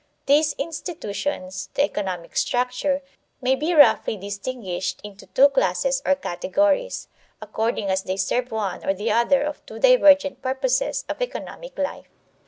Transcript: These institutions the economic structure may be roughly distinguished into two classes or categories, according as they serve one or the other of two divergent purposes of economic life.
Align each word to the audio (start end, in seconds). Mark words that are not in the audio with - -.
These 0.25 0.53
institutions 0.53 1.69
the 1.75 1.83
economic 1.83 2.35
structure 2.35 3.03
may 3.39 3.53
be 3.55 3.75
roughly 3.75 4.17
distinguished 4.17 4.99
into 5.03 5.27
two 5.27 5.49
classes 5.49 6.01
or 6.03 6.15
categories, 6.15 7.07
according 7.39 7.91
as 7.91 8.01
they 8.01 8.17
serve 8.17 8.51
one 8.51 8.83
or 8.83 8.95
the 8.95 9.11
other 9.11 9.43
of 9.43 9.63
two 9.67 9.77
divergent 9.77 10.41
purposes 10.41 11.05
of 11.07 11.21
economic 11.21 11.77
life. 11.77 12.09